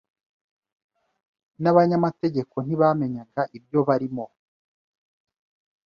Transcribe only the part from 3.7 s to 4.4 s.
barimo